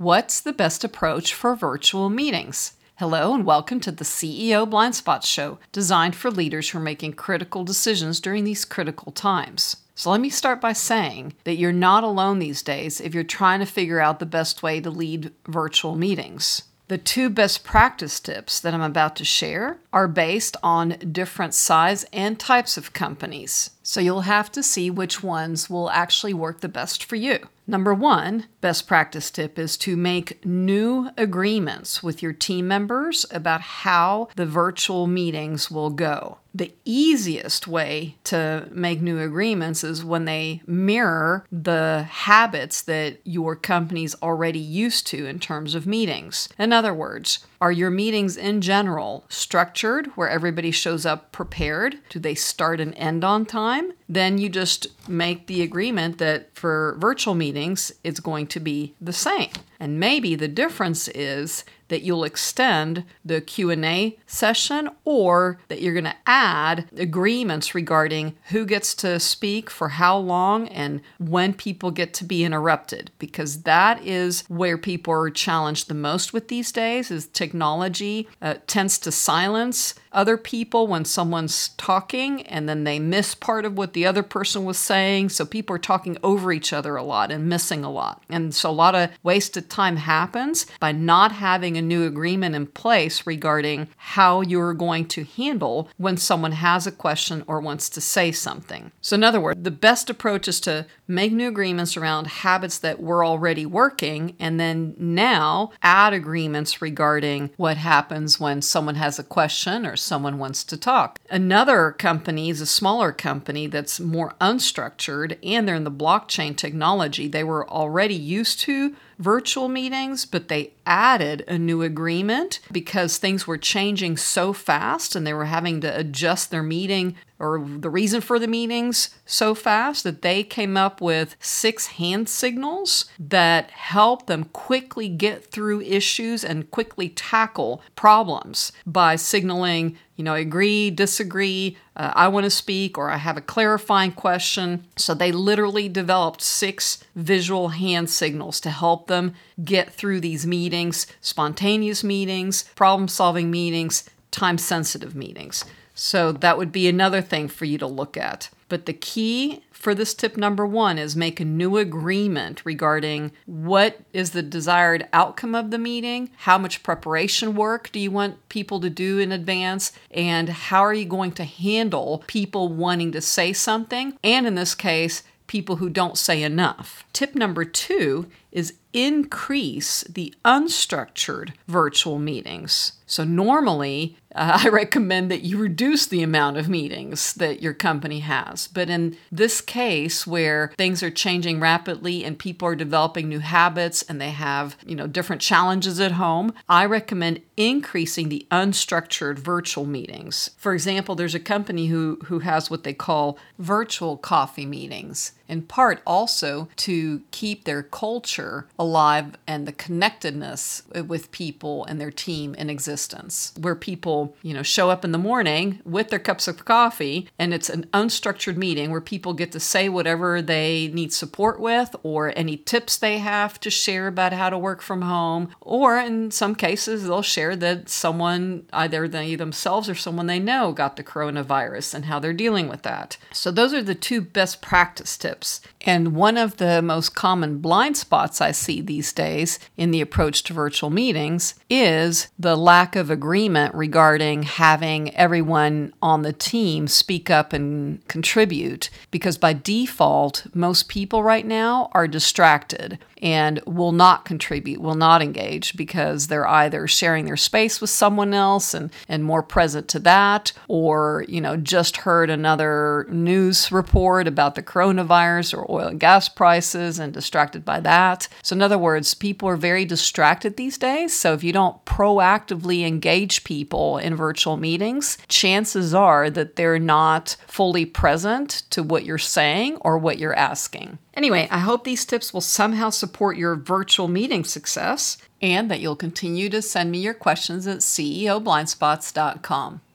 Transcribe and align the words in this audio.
What's 0.00 0.40
the 0.40 0.54
best 0.54 0.82
approach 0.82 1.34
for 1.34 1.54
virtual 1.54 2.08
meetings? 2.08 2.72
Hello, 2.96 3.34
and 3.34 3.44
welcome 3.44 3.80
to 3.80 3.92
the 3.92 4.02
CEO 4.02 4.66
Blind 4.66 4.94
Spot 4.94 5.22
Show, 5.22 5.58
designed 5.72 6.16
for 6.16 6.30
leaders 6.30 6.70
who 6.70 6.78
are 6.78 6.80
making 6.80 7.12
critical 7.12 7.64
decisions 7.64 8.18
during 8.18 8.44
these 8.44 8.64
critical 8.64 9.12
times. 9.12 9.76
So, 9.94 10.10
let 10.10 10.22
me 10.22 10.30
start 10.30 10.58
by 10.58 10.72
saying 10.72 11.34
that 11.44 11.56
you're 11.56 11.70
not 11.70 12.02
alone 12.02 12.38
these 12.38 12.62
days 12.62 12.98
if 12.98 13.14
you're 13.14 13.24
trying 13.24 13.60
to 13.60 13.66
figure 13.66 14.00
out 14.00 14.20
the 14.20 14.24
best 14.24 14.62
way 14.62 14.80
to 14.80 14.88
lead 14.88 15.32
virtual 15.46 15.96
meetings. 15.96 16.62
The 16.88 16.96
two 16.96 17.28
best 17.28 17.62
practice 17.62 18.20
tips 18.20 18.58
that 18.58 18.72
I'm 18.72 18.80
about 18.80 19.16
to 19.16 19.24
share 19.26 19.80
are 19.92 20.08
based 20.08 20.56
on 20.62 20.90
different 21.12 21.54
size 21.54 22.04
and 22.12 22.38
types 22.38 22.76
of 22.76 22.92
companies. 22.92 23.70
So 23.82 24.00
you'll 24.00 24.22
have 24.22 24.52
to 24.52 24.62
see 24.62 24.90
which 24.90 25.22
ones 25.22 25.68
will 25.68 25.90
actually 25.90 26.34
work 26.34 26.60
the 26.60 26.68
best 26.68 27.02
for 27.02 27.16
you. 27.16 27.48
Number 27.66 27.94
one, 27.94 28.46
best 28.60 28.88
practice 28.88 29.30
tip 29.30 29.56
is 29.56 29.76
to 29.78 29.96
make 29.96 30.44
new 30.44 31.10
agreements 31.16 32.02
with 32.02 32.20
your 32.20 32.32
team 32.32 32.66
members 32.66 33.24
about 33.30 33.60
how 33.60 34.28
the 34.34 34.46
virtual 34.46 35.06
meetings 35.06 35.70
will 35.70 35.90
go. 35.90 36.38
The 36.52 36.72
easiest 36.84 37.68
way 37.68 38.16
to 38.24 38.68
make 38.72 39.00
new 39.00 39.20
agreements 39.20 39.84
is 39.84 40.04
when 40.04 40.24
they 40.24 40.62
mirror 40.66 41.46
the 41.52 42.08
habits 42.10 42.82
that 42.82 43.18
your 43.22 43.54
company's 43.54 44.16
already 44.20 44.58
used 44.58 45.06
to 45.08 45.26
in 45.26 45.38
terms 45.38 45.76
of 45.76 45.86
meetings. 45.86 46.48
In 46.58 46.72
other 46.72 46.92
words, 46.92 47.46
are 47.60 47.72
your 47.72 47.90
meetings 47.90 48.36
in 48.36 48.60
general 48.60 49.24
structured 49.28 50.06
where 50.16 50.28
everybody 50.28 50.70
shows 50.70 51.04
up 51.04 51.30
prepared? 51.30 51.98
Do 52.08 52.18
they 52.18 52.34
start 52.34 52.80
and 52.80 52.94
end 52.94 53.22
on 53.22 53.44
time? 53.44 53.92
Then 54.08 54.38
you 54.38 54.48
just 54.48 54.86
make 55.08 55.46
the 55.46 55.62
agreement 55.62 56.18
that 56.18 56.54
for 56.54 56.96
virtual 56.98 57.34
meetings, 57.34 57.92
it's 58.02 58.20
going 58.20 58.46
to 58.48 58.60
be 58.60 58.94
the 59.00 59.12
same. 59.12 59.50
And 59.80 59.98
maybe 59.98 60.34
the 60.34 60.48
difference 60.48 61.08
is 61.08 61.64
that 61.90 62.02
you'll 62.02 62.24
extend 62.24 63.04
the 63.24 63.40
Q&A 63.40 64.16
session 64.26 64.88
or 65.04 65.58
that 65.68 65.82
you're 65.82 65.92
going 65.92 66.04
to 66.04 66.16
add 66.24 66.88
agreements 66.96 67.74
regarding 67.74 68.36
who 68.50 68.64
gets 68.64 68.94
to 68.94 69.20
speak 69.20 69.68
for 69.68 69.90
how 69.90 70.16
long 70.16 70.68
and 70.68 71.02
when 71.18 71.52
people 71.52 71.90
get 71.90 72.14
to 72.14 72.24
be 72.24 72.44
interrupted 72.44 73.10
because 73.18 73.62
that 73.62 74.04
is 74.06 74.44
where 74.48 74.78
people 74.78 75.12
are 75.12 75.30
challenged 75.30 75.88
the 75.88 75.94
most 75.94 76.32
with 76.32 76.48
these 76.48 76.70
days 76.72 77.10
is 77.10 77.26
technology 77.26 78.28
uh, 78.40 78.54
tends 78.66 78.96
to 78.98 79.10
silence 79.10 79.94
other 80.12 80.36
people 80.36 80.86
when 80.86 81.04
someone's 81.04 81.68
talking 81.70 82.42
and 82.42 82.68
then 82.68 82.84
they 82.84 82.98
miss 82.98 83.34
part 83.34 83.64
of 83.64 83.76
what 83.76 83.92
the 83.92 84.06
other 84.06 84.22
person 84.22 84.64
was 84.64 84.78
saying. 84.78 85.28
So 85.28 85.44
people 85.44 85.74
are 85.76 85.80
talking 85.80 86.16
over 86.22 86.52
each 86.52 86.72
other 86.72 86.96
a 86.96 87.02
lot 87.02 87.30
and 87.30 87.48
missing 87.48 87.84
a 87.84 87.90
lot. 87.90 88.22
And 88.28 88.54
so 88.54 88.70
a 88.70 88.72
lot 88.72 88.94
of 88.94 89.10
wasted 89.22 89.69
time 89.70 89.96
happens 89.96 90.66
by 90.80 90.92
not 90.92 91.32
having 91.32 91.76
a 91.76 91.82
new 91.82 92.04
agreement 92.04 92.54
in 92.54 92.66
place 92.66 93.26
regarding 93.26 93.88
how 93.96 94.40
you're 94.40 94.74
going 94.74 95.06
to 95.08 95.24
handle 95.24 95.88
when 95.96 96.16
someone 96.16 96.52
has 96.52 96.86
a 96.86 96.92
question 96.92 97.44
or 97.46 97.60
wants 97.60 97.88
to 97.90 98.00
say 98.00 98.32
something. 98.32 98.92
So, 99.00 99.14
in 99.14 99.24
other 99.24 99.40
words, 99.40 99.62
the 99.62 99.70
best 99.70 100.10
approach 100.10 100.48
is 100.48 100.60
to 100.60 100.86
make 101.10 101.32
new 101.32 101.48
agreements 101.48 101.96
around 101.96 102.26
habits 102.26 102.78
that 102.78 103.00
were 103.02 103.24
already 103.24 103.66
working 103.66 104.36
and 104.38 104.58
then 104.58 104.94
now 104.98 105.72
add 105.82 106.12
agreements 106.12 106.80
regarding 106.80 107.50
what 107.56 107.76
happens 107.76 108.38
when 108.38 108.62
someone 108.62 108.94
has 108.94 109.18
a 109.18 109.24
question 109.24 109.84
or 109.84 109.96
someone 109.96 110.38
wants 110.38 110.64
to 110.64 110.76
talk. 110.76 111.18
Another 111.28 111.92
company 111.92 112.48
is 112.48 112.60
a 112.60 112.66
smaller 112.66 113.12
company 113.12 113.66
that's 113.66 114.00
more 114.00 114.34
unstructured 114.40 115.36
and 115.42 115.66
they're 115.66 115.74
in 115.74 115.84
the 115.84 115.90
blockchain 115.90 116.56
technology. 116.56 117.28
They 117.28 117.44
were 117.44 117.68
already 117.68 118.14
used 118.14 118.60
to 118.60 118.94
virtual 119.18 119.68
meetings, 119.68 120.24
but 120.24 120.48
they 120.48 120.72
added 120.90 121.44
a 121.46 121.56
new 121.56 121.82
agreement 121.82 122.58
because 122.72 123.16
things 123.16 123.46
were 123.46 123.56
changing 123.56 124.16
so 124.16 124.52
fast 124.52 125.14
and 125.14 125.24
they 125.24 125.32
were 125.32 125.44
having 125.44 125.80
to 125.80 125.96
adjust 125.96 126.50
their 126.50 126.64
meeting 126.64 127.14
or 127.38 127.64
the 127.64 127.88
reason 127.88 128.20
for 128.20 128.40
the 128.40 128.48
meetings 128.48 129.10
so 129.24 129.54
fast 129.54 130.02
that 130.02 130.22
they 130.22 130.42
came 130.42 130.76
up 130.76 131.00
with 131.00 131.36
six 131.38 131.86
hand 131.86 132.28
signals 132.28 133.06
that 133.20 133.70
help 133.70 134.26
them 134.26 134.44
quickly 134.46 135.08
get 135.08 135.44
through 135.46 135.80
issues 135.80 136.44
and 136.44 136.72
quickly 136.72 137.08
tackle 137.08 137.80
problems 137.94 138.72
by 138.84 139.14
signaling, 139.14 139.96
you 140.20 140.24
know, 140.24 140.34
agree, 140.34 140.90
disagree, 140.90 141.78
uh, 141.96 142.12
I 142.14 142.28
want 142.28 142.44
to 142.44 142.50
speak, 142.50 142.98
or 142.98 143.08
I 143.08 143.16
have 143.16 143.38
a 143.38 143.40
clarifying 143.40 144.12
question. 144.12 144.84
So 144.94 145.14
they 145.14 145.32
literally 145.32 145.88
developed 145.88 146.42
six 146.42 147.02
visual 147.16 147.68
hand 147.68 148.10
signals 148.10 148.60
to 148.60 148.68
help 148.68 149.06
them 149.06 149.32
get 149.64 149.94
through 149.94 150.20
these 150.20 150.46
meetings 150.46 151.06
spontaneous 151.22 152.04
meetings, 152.04 152.64
problem 152.74 153.08
solving 153.08 153.50
meetings, 153.50 154.10
time 154.30 154.58
sensitive 154.58 155.14
meetings. 155.14 155.64
So 155.94 156.32
that 156.32 156.58
would 156.58 156.70
be 156.70 156.86
another 156.86 157.22
thing 157.22 157.48
for 157.48 157.64
you 157.64 157.78
to 157.78 157.86
look 157.86 158.18
at. 158.18 158.50
But 158.70 158.86
the 158.86 158.94
key 158.94 159.62
for 159.72 159.94
this 159.94 160.14
tip 160.14 160.38
number 160.38 160.64
one 160.64 160.96
is 160.96 161.16
make 161.16 161.40
a 161.40 161.44
new 161.44 161.76
agreement 161.76 162.62
regarding 162.64 163.32
what 163.44 163.98
is 164.12 164.30
the 164.30 164.42
desired 164.42 165.06
outcome 165.12 165.54
of 165.54 165.70
the 165.70 165.78
meeting, 165.78 166.30
how 166.38 166.56
much 166.56 166.82
preparation 166.82 167.54
work 167.54 167.90
do 167.90 167.98
you 167.98 168.10
want 168.10 168.48
people 168.48 168.80
to 168.80 168.88
do 168.88 169.18
in 169.18 169.32
advance, 169.32 169.92
and 170.10 170.48
how 170.48 170.80
are 170.80 170.94
you 170.94 171.04
going 171.04 171.32
to 171.32 171.44
handle 171.44 172.24
people 172.26 172.68
wanting 172.68 173.10
to 173.12 173.20
say 173.20 173.52
something, 173.52 174.16
and 174.22 174.46
in 174.46 174.54
this 174.54 174.74
case, 174.74 175.24
people 175.46 175.76
who 175.76 175.90
don't 175.90 176.16
say 176.16 176.44
enough. 176.44 177.04
Tip 177.12 177.34
number 177.34 177.64
two 177.64 178.30
is 178.52 178.74
increase 178.92 180.02
the 180.04 180.34
unstructured 180.44 181.52
virtual 181.66 182.18
meetings. 182.18 182.92
So, 183.10 183.24
normally, 183.24 184.16
uh, 184.34 184.60
I 184.64 184.68
recommend 184.68 185.30
that 185.30 185.42
you 185.42 185.58
reduce 185.58 186.06
the 186.06 186.22
amount 186.22 186.56
of 186.58 186.68
meetings 186.68 187.32
that 187.34 187.60
your 187.60 187.74
company 187.74 188.20
has. 188.20 188.68
But 188.68 188.88
in 188.88 189.16
this 189.32 189.60
case, 189.60 190.26
where 190.26 190.72
things 190.78 191.02
are 191.02 191.10
changing 191.10 191.58
rapidly 191.58 192.24
and 192.24 192.38
people 192.38 192.68
are 192.68 192.76
developing 192.76 193.28
new 193.28 193.40
habits 193.40 194.02
and 194.02 194.20
they 194.20 194.30
have, 194.30 194.76
you 194.86 194.94
know, 194.94 195.08
different 195.08 195.42
challenges 195.42 195.98
at 195.98 196.12
home, 196.12 196.54
I 196.68 196.84
recommend 196.86 197.40
increasing 197.56 198.28
the 198.28 198.46
unstructured 198.50 199.38
virtual 199.38 199.86
meetings. 199.86 200.50
For 200.56 200.72
example, 200.72 201.14
there's 201.14 201.34
a 201.34 201.40
company 201.40 201.88
who, 201.88 202.18
who 202.26 202.38
has 202.40 202.70
what 202.70 202.84
they 202.84 202.94
call 202.94 203.38
virtual 203.58 204.16
coffee 204.16 204.66
meetings, 204.66 205.32
in 205.48 205.62
part 205.62 206.00
also 206.06 206.68
to 206.76 207.22
keep 207.32 207.64
their 207.64 207.82
culture 207.82 208.68
alive 208.80 209.36
and 209.46 209.68
the 209.68 209.72
connectedness 209.72 210.82
with 211.06 211.30
people 211.32 211.84
and 211.84 212.00
their 212.00 212.10
team 212.10 212.54
in 212.54 212.70
existence, 212.70 213.52
where 213.60 213.74
people, 213.74 214.34
you 214.42 214.54
know, 214.54 214.62
show 214.62 214.88
up 214.88 215.04
in 215.04 215.12
the 215.12 215.18
morning 215.18 215.80
with 215.84 216.08
their 216.08 216.18
cups 216.18 216.48
of 216.48 216.64
coffee 216.64 217.28
and 217.38 217.52
it's 217.52 217.68
an 217.68 217.84
unstructured 217.92 218.56
meeting 218.56 218.90
where 218.90 219.02
people 219.02 219.34
get 219.34 219.52
to 219.52 219.60
say 219.60 219.90
whatever 219.90 220.40
they 220.40 220.90
need 220.94 221.12
support 221.12 221.60
with 221.60 221.94
or 222.02 222.32
any 222.34 222.56
tips 222.56 222.96
they 222.96 223.18
have 223.18 223.60
to 223.60 223.68
share 223.68 224.06
about 224.06 224.32
how 224.32 224.48
to 224.48 224.56
work 224.56 224.80
from 224.80 225.02
home, 225.02 225.50
or 225.60 225.98
in 225.98 226.30
some 226.30 226.54
cases, 226.54 227.04
they'll 227.04 227.20
share 227.20 227.54
that 227.56 227.90
someone, 227.90 228.64
either 228.72 229.06
they 229.06 229.34
themselves 229.34 229.90
or 229.90 229.94
someone 229.94 230.26
they 230.26 230.38
know, 230.38 230.72
got 230.72 230.96
the 230.96 231.04
coronavirus 231.04 231.92
and 231.92 232.06
how 232.06 232.18
they're 232.18 232.32
dealing 232.32 232.66
with 232.66 232.80
that. 232.82 233.18
So, 233.30 233.50
those 233.50 233.74
are 233.74 233.82
the 233.82 233.94
two 233.94 234.22
best 234.22 234.62
practice 234.62 235.18
tips. 235.18 235.60
And 235.82 236.14
one 236.14 236.38
of 236.38 236.56
the 236.56 236.80
most 236.80 237.14
common 237.14 237.58
blind 237.58 237.98
spots 237.98 238.40
I 238.40 238.52
see 238.52 238.69
see 238.70 238.80
these 238.80 239.12
days 239.12 239.58
in 239.76 239.90
the 239.90 240.00
approach 240.00 240.44
to 240.44 240.52
virtual 240.52 240.90
meetings 240.90 241.54
is 241.68 242.28
the 242.38 242.56
lack 242.56 242.94
of 242.94 243.10
agreement 243.10 243.74
regarding 243.74 244.44
having 244.44 245.14
everyone 245.16 245.92
on 246.00 246.22
the 246.22 246.32
team 246.32 246.86
speak 246.86 247.28
up 247.30 247.52
and 247.52 248.06
contribute. 248.06 248.88
Because 249.10 249.36
by 249.36 249.52
default, 249.52 250.46
most 250.54 250.88
people 250.88 251.24
right 251.24 251.46
now 251.46 251.90
are 251.92 252.06
distracted 252.06 252.98
and 253.22 253.60
will 253.66 253.92
not 253.92 254.24
contribute, 254.24 254.80
will 254.80 254.94
not 254.94 255.22
engage 255.22 255.76
because 255.76 256.26
they're 256.26 256.48
either 256.48 256.86
sharing 256.86 257.26
their 257.26 257.36
space 257.36 257.80
with 257.80 257.90
someone 257.90 258.32
else 258.32 258.72
and, 258.72 258.90
and 259.08 259.24
more 259.24 259.42
present 259.42 259.88
to 259.88 259.98
that, 259.98 260.52
or, 260.68 261.24
you 261.28 261.40
know, 261.40 261.56
just 261.56 261.98
heard 261.98 262.30
another 262.30 263.06
news 263.10 263.70
report 263.70 264.26
about 264.26 264.54
the 264.54 264.62
coronavirus 264.62 265.56
or 265.56 265.70
oil 265.70 265.88
and 265.88 266.00
gas 266.00 266.28
prices 266.28 266.98
and 266.98 267.12
distracted 267.12 267.64
by 267.64 267.80
that. 267.80 268.28
So, 268.42 268.56
in 268.60 268.64
other 268.64 268.76
words, 268.76 269.14
people 269.14 269.48
are 269.48 269.56
very 269.56 269.86
distracted 269.86 270.58
these 270.58 270.76
days. 270.76 271.18
So, 271.18 271.32
if 271.32 271.42
you 271.42 271.50
don't 271.50 271.82
proactively 271.86 272.86
engage 272.86 273.42
people 273.42 273.96
in 273.96 274.14
virtual 274.14 274.58
meetings, 274.58 275.16
chances 275.28 275.94
are 275.94 276.28
that 276.28 276.56
they're 276.56 276.78
not 276.78 277.36
fully 277.46 277.86
present 277.86 278.64
to 278.68 278.82
what 278.82 279.06
you're 279.06 279.16
saying 279.16 279.76
or 279.76 279.96
what 279.96 280.18
you're 280.18 280.36
asking. 280.36 280.98
Anyway, 281.14 281.48
I 281.50 281.60
hope 281.60 281.84
these 281.84 282.04
tips 282.04 282.34
will 282.34 282.42
somehow 282.42 282.90
support 282.90 283.38
your 283.38 283.56
virtual 283.56 284.08
meeting 284.08 284.44
success 284.44 285.16
and 285.40 285.70
that 285.70 285.80
you'll 285.80 285.96
continue 285.96 286.50
to 286.50 286.60
send 286.60 286.90
me 286.90 286.98
your 286.98 287.14
questions 287.14 287.66
at 287.66 287.78
ceoblindspots.com. 287.78 289.80